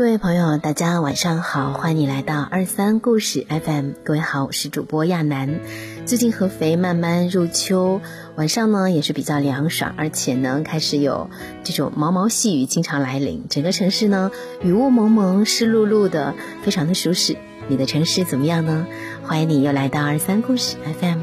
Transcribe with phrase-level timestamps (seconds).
[0.00, 3.90] 各位朋友，大家晚上好，欢迎你来到二三故事 FM。
[4.02, 5.60] 各位好，我是主播亚楠。
[6.06, 8.00] 最近合肥慢慢入秋，
[8.34, 11.28] 晚上呢也是比较凉爽，而且呢开始有
[11.64, 14.30] 这种毛毛细雨经常来临，整个城市呢
[14.62, 16.32] 雨雾蒙蒙、湿漉漉的，
[16.62, 17.36] 非常的舒适。
[17.68, 18.86] 你的城市怎么样呢？
[19.22, 21.18] 欢迎你又来到二三故事 FM。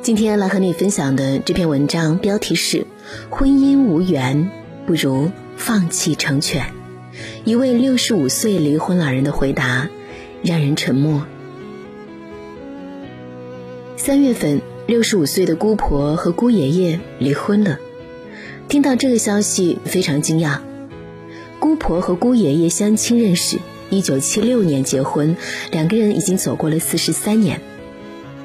[0.00, 2.86] 今天来和你分享的这篇文章标题是：
[3.28, 4.50] 婚姻无缘，
[4.86, 6.73] 不如放弃成全。
[7.44, 9.88] 一位六十五岁离婚老人的回答
[10.42, 11.26] 让人沉默。
[13.96, 17.78] 三月份，六十五岁的姑婆和姑爷爷离婚了。
[18.68, 20.58] 听到这个消息，非常惊讶。
[21.58, 23.58] 姑婆和姑爷爷相亲认识，
[23.88, 25.36] 一九七六年结婚，
[25.70, 27.60] 两个人已经走过了四十三年。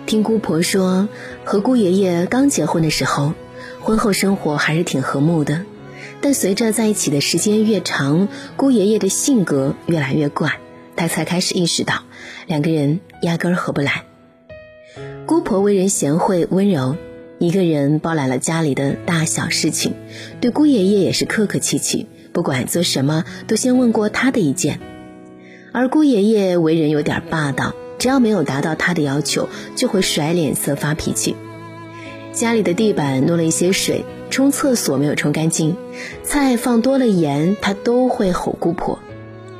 [0.05, 1.09] 听姑婆说，
[1.43, 3.33] 和姑爷爷刚结婚的时候，
[3.81, 5.65] 婚后生活还是挺和睦的。
[6.21, 8.27] 但随着在一起的时间越长，
[8.57, 10.59] 姑爷爷的性格越来越怪，
[10.95, 12.03] 他才开始意识到
[12.45, 14.03] 两个人压根儿合不来。
[15.25, 16.97] 姑婆为人贤惠温柔，
[17.37, 19.93] 一个人包揽了家里的大小事情，
[20.41, 24.79] 对姑爷爷也是客客气气，不管做什么都先问过他的意见。
[25.71, 31.35] 而姑爷爷为人有点霸道，只要没有达到他的要求，就会甩脸色发脾气。
[32.33, 34.03] 家里的地板弄了一些水。
[34.29, 35.75] 冲厕所没有冲干净，
[36.23, 38.99] 菜放多了盐，他都会吼姑婆。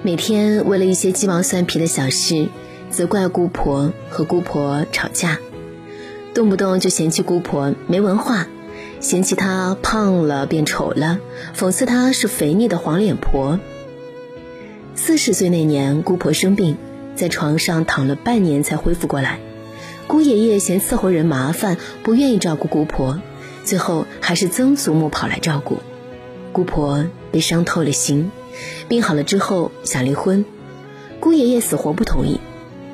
[0.03, 2.47] 每天为了一些鸡毛蒜皮的小事，
[2.89, 5.39] 责怪姑婆和姑婆吵架，
[6.33, 8.47] 动不动就嫌弃姑婆没文化，
[8.99, 11.19] 嫌弃她胖了变丑了，
[11.57, 13.59] 讽刺她是肥腻的黄脸婆。
[14.95, 16.77] 四十岁那年，姑婆生病，
[17.15, 19.39] 在床上躺了半年才恢复过来。
[20.07, 23.21] 姑爷爷嫌伺候人麻烦，不愿意照顾姑婆。
[23.69, 25.77] 最后还是曾祖母跑来照顾，
[26.51, 28.31] 姑婆被伤透了心，
[28.87, 30.43] 病好了之后想离婚，
[31.19, 32.39] 姑爷爷死活不同意，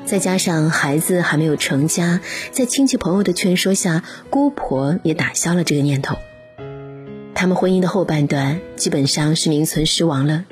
[0.04, 2.20] 再加上孩子还没有成家，
[2.52, 6.18] 在亲戚朋友的劝说下，姑婆也打消了这个念头。
[7.34, 10.44] 他们婚姻的后半段基本上是名存实亡了，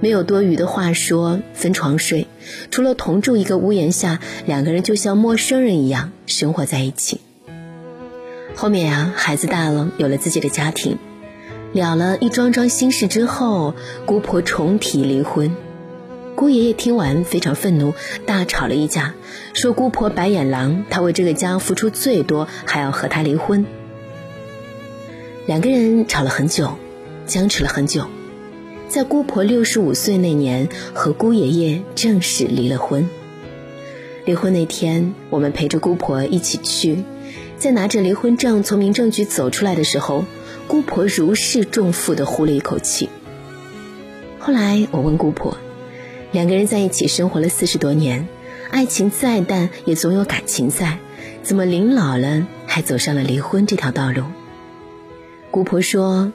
[0.00, 2.26] 没有多余的话说，分床睡，
[2.72, 7.20] 除了同住一个屋檐下，两个人就像陌生人一样生活在一起。
[8.54, 10.98] 后面呀，孩子大了，有了自己的家庭，
[11.72, 13.74] 了了一桩桩心事之后，
[14.06, 15.56] 姑婆重提离婚。
[16.34, 19.14] 姑爷爷听完非常愤怒，大吵了一架，
[19.52, 23.66] 说姑婆白眼狼，他为这个家付出最多，还要和他离婚。
[25.46, 26.74] 两个人吵了很久，
[27.26, 28.06] 僵持了很久，
[28.88, 33.08] 在姑婆六十五岁那年，和姑爷爷正式离了婚。
[34.24, 37.02] 离婚那天，我们陪着姑婆一起去。
[37.62, 40.24] 在拿着离婚证从民政局走出来的时候，
[40.66, 43.08] 姑婆如释重负地呼了一口气。
[44.40, 45.56] 后来我问姑婆，
[46.32, 48.26] 两个人在一起生活了四十多年，
[48.72, 50.98] 爱情再淡也总有感情在，
[51.44, 54.24] 怎么临老了还走上了离婚这条道路？
[55.52, 56.32] 姑婆说：“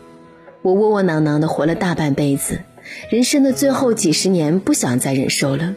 [0.64, 2.62] 我窝窝囊囊的活了大半辈子，
[3.10, 5.76] 人生的最后几十年不想再忍受了。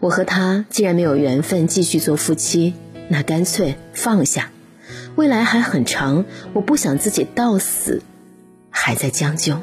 [0.00, 2.72] 我和他既然没有缘分继续做夫妻，
[3.10, 4.50] 那干脆放下。”
[5.18, 8.02] 未来还很长，我不想自己到死
[8.70, 9.56] 还在将就。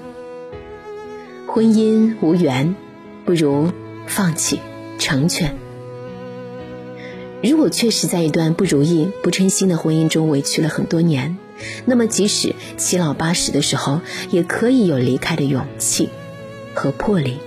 [1.47, 2.75] 婚姻无缘，
[3.23, 3.71] 不如
[4.05, 4.59] 放弃
[4.99, 5.55] 成全。
[7.41, 11.38] 如果确实在一段不如意、不称心的婚姻中委屈了很多年，
[11.85, 14.01] 那么即使七老八十的时候，
[14.31, 16.09] 也可以有离开的勇气
[16.73, 17.37] 和魄力。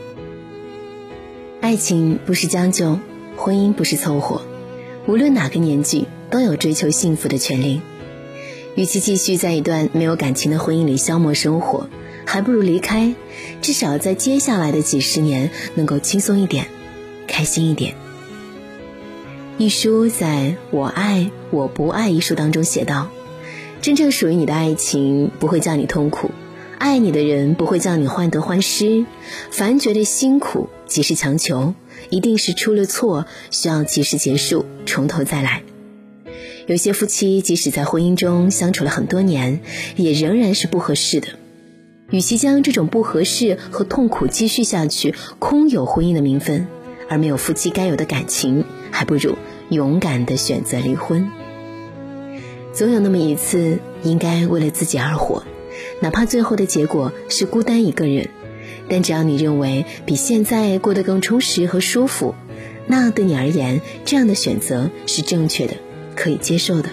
[1.61, 2.99] 爱情不是将就，
[3.37, 4.41] 婚姻不是凑合，
[5.07, 7.83] 无论哪个年纪，都有追求幸福的权利。
[8.79, 11.89] 与其继续在一段没有感情的婚姻里消磨生活，
[12.25, 13.13] 还不如离开，
[13.61, 16.69] 至少在接下来的几十年能够轻松一点，
[17.27, 17.97] 开心一点。
[19.57, 23.11] 一书在我爱我不爱一书当中写道
[23.83, 26.31] ：“真正属于你的爱情不会叫你痛苦，
[26.79, 29.07] 爱你的人不会叫你患得患失。
[29.51, 31.75] 凡觉得辛苦，即是强求，
[32.11, 35.65] 一定是出了错，需要及时结束，从头再来。”
[36.69, 39.61] 有些夫妻即使在婚姻中相处了很多年，
[39.97, 41.29] 也仍然是不合适的。
[42.11, 46.67] 与其将这种不合适和痛苦继续下去，空有婚姻的名分，
[47.09, 49.37] 而没有夫妻该有的感情，还不如
[49.71, 51.31] 勇敢的选择离婚。
[52.75, 55.45] 总有那么一次，应该为了自己而活，
[56.03, 58.29] 哪怕最后的结果是孤单一个人，
[58.91, 62.35] 但只要你认为比现在过得更充实和舒服，
[62.87, 65.75] 那对你而言，这样的选择是正确的。
[66.19, 66.91] 可以接受的。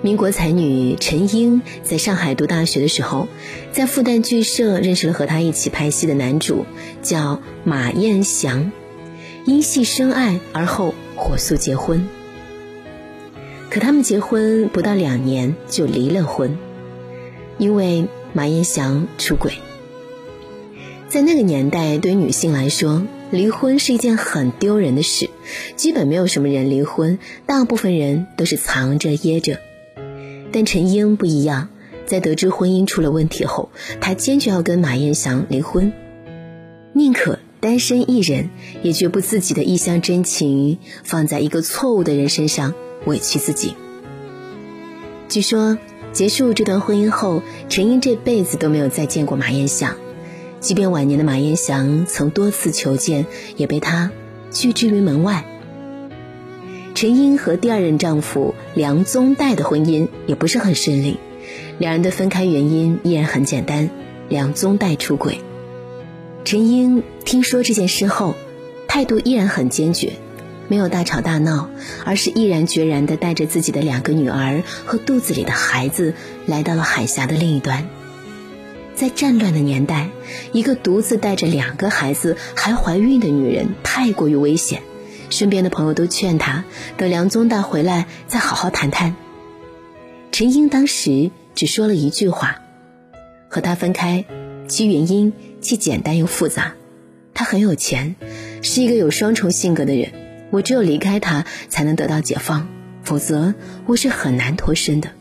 [0.00, 3.28] 民国才女陈英在上海读大学的时候，
[3.72, 6.64] 在复旦剧社认识了和她一起拍戏的男主，
[7.02, 8.70] 叫马彦祥，
[9.44, 12.08] 因戏生爱，而后火速结婚。
[13.70, 16.58] 可他们结婚不到两年就离了婚，
[17.58, 19.54] 因为马彦祥出轨。
[21.08, 25.30] 在那个年代，对于女性来说，离婚是一件很丢人的事，
[25.74, 29.58] 基本没有什么人离婚，大部分人都是藏着掖着。
[30.52, 31.70] 但陈英不一样，
[32.04, 33.70] 在得知婚姻出了问题后，
[34.02, 35.94] 她坚决要跟马艳祥离婚，
[36.92, 38.50] 宁可单身一人，
[38.82, 42.74] 也绝不自己的一厢真情放在一个错误的人身上
[43.06, 43.74] 委屈自己。
[45.30, 45.78] 据说
[46.12, 49.96] 结束这段婚姻后，陈英这辈子都没有再见过马艳祥，
[50.62, 53.26] 即便晚年的马彦祥曾多次求见，
[53.56, 54.12] 也被他
[54.52, 55.44] 拒之于门外。
[56.94, 61.18] 陈英和第二任丈夫梁宗岱的婚姻也不是很顺利，
[61.78, 63.90] 两人的分开原因依然很简单：
[64.28, 65.40] 梁宗岱出轨。
[66.44, 68.36] 陈英听说这件事后，
[68.86, 70.12] 态度依然很坚决，
[70.68, 71.70] 没有大吵大闹，
[72.04, 76.14] 而是毅然决然地带着自己的两个女儿和肚子里的孩子
[76.46, 77.88] 来到了海峡的另一端。
[78.94, 80.10] 在战乱的年代，
[80.52, 84.82] 一个独自带着两个孩子还怀孕的女人太过于危险。
[85.30, 86.64] 身边的朋友都劝他，
[86.96, 89.16] 等梁宗大回来再好好谈谈。
[90.30, 92.60] 陈英当时只说了一句话
[93.48, 94.24] ：“和他分开，
[94.68, 96.74] 其原因既简单又复杂。
[97.34, 98.16] 他很有钱，
[98.60, 100.12] 是一个有双重性格的人。
[100.50, 102.68] 我只有离开他，才能得到解放，
[103.02, 103.54] 否则
[103.86, 105.12] 我是很难脱身的。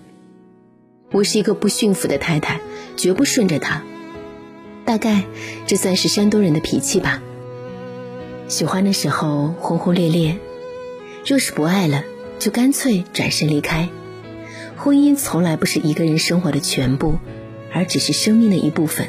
[1.12, 2.62] 我是一个不驯服的太太，
[2.96, 3.84] 绝不顺着他。
[4.86, 5.26] 大概
[5.68, 7.22] 这算是山东人的脾气吧。”
[8.48, 10.38] 喜欢的时候轰轰烈烈，
[11.26, 12.04] 若是不爱了，
[12.40, 13.90] 就干脆转身离开。
[14.76, 17.20] 婚姻从来不是一个人生活的全部，
[17.72, 19.08] 而只是生命的一部分。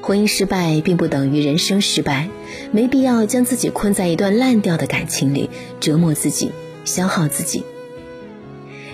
[0.00, 2.30] 婚姻失败并不等于人生失败，
[2.72, 5.50] 没必要将自己困在一段烂掉的感情里，
[5.80, 6.52] 折磨自己，
[6.84, 7.64] 消耗自己。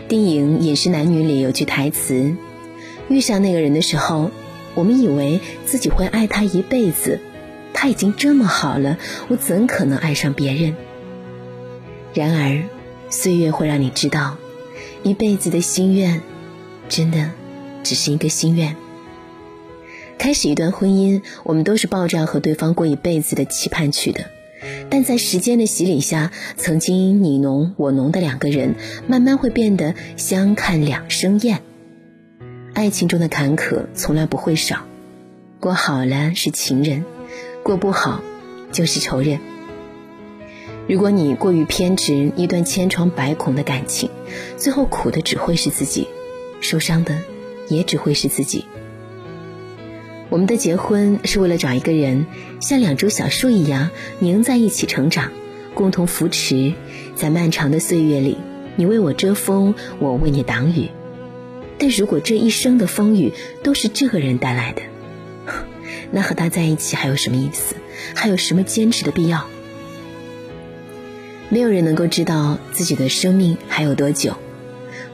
[0.08, 2.36] 电影《饮食男女》里有句台词
[3.10, 4.30] ：“遇上那个人的时候，
[4.76, 7.18] 我们以为自己会爱他一辈子。”
[7.74, 8.98] 他已经这么好了，
[9.28, 10.76] 我怎可能爱上别人？
[12.14, 12.62] 然而，
[13.10, 14.38] 岁月会让你知道，
[15.02, 16.22] 一辈子的心愿，
[16.88, 17.32] 真的
[17.82, 18.76] 只是一个心愿。
[20.18, 24.30] 开始一段婚姻，我们都是抱着要和对方过一辈子的期盼去的，
[24.90, 28.74] 但在时间的洗礼下，曾经你侬我侬的两个人，
[29.06, 31.62] 慢慢会变得相看两生厌。
[32.74, 34.80] 爱情中的坎坷从来不会少，
[35.60, 37.04] 过好了是情人。
[37.62, 38.22] 过不好，
[38.70, 39.40] 就是仇人。
[40.88, 44.08] 如果你过于偏执一段千疮百孔的感情，
[44.56, 46.06] 最后苦的只会是自己，
[46.60, 47.18] 受伤的
[47.68, 48.66] 也只会是自己。
[50.28, 52.26] 我们的结婚是为了找一个人，
[52.60, 55.30] 像两株小树一样拧在一起成长，
[55.72, 56.74] 共同扶持，
[57.14, 58.36] 在漫长的岁月里，
[58.74, 60.90] 你为我遮风，我为你挡雨。
[61.78, 63.32] 但如果这一生的风雨
[63.62, 64.82] 都是这个人带来的，
[66.10, 67.76] 那和他在一起还有什么意思？
[68.14, 69.46] 还有什么坚持的必要？
[71.50, 74.34] 没有人能够知道自己的生命还有多久。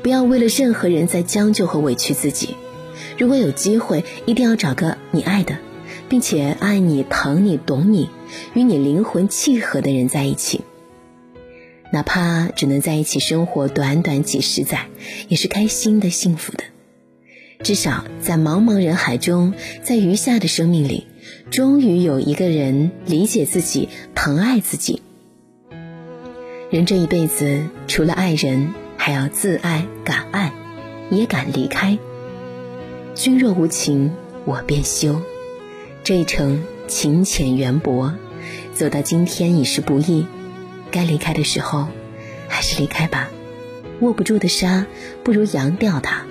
[0.02, 2.56] 不要为了任何人在将就和委屈自己。
[3.18, 5.58] 如果有机会，一定要找个你爱的，
[6.08, 8.10] 并且爱你、疼你、懂你、
[8.54, 10.62] 与你灵魂契合的人在一起。
[11.92, 14.86] 哪怕只能在一起生活短短几十载，
[15.28, 16.64] 也是开心的、幸福的。
[17.62, 21.06] 至少在茫茫人海中，在余下的生命里，
[21.50, 25.02] 终于有一个人理解自己、疼爱自己。
[26.70, 30.52] 人这一辈子，除了爱人，还要自爱、敢爱，
[31.10, 31.98] 也敢离开。
[33.14, 34.10] 君若无情，
[34.46, 35.20] 我便休。
[36.02, 38.14] 这一程情浅缘薄，
[38.72, 40.26] 走到今天已是不易。
[40.90, 41.88] 该离开的时候，
[42.48, 43.30] 还是离开吧。
[44.00, 44.86] 握不住的沙，
[45.22, 46.24] 不如扬掉它。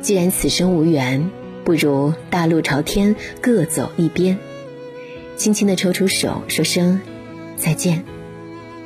[0.00, 1.30] 既然此生无缘，
[1.62, 4.38] 不如大路朝天，各走一边。
[5.36, 7.00] 轻轻的抽出手，说声
[7.56, 8.04] 再见，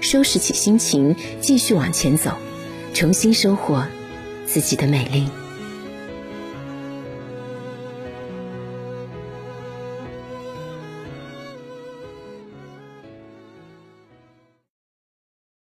[0.00, 2.32] 收拾起心情，继续往前走，
[2.92, 3.86] 重新收获
[4.44, 5.28] 自己的美丽。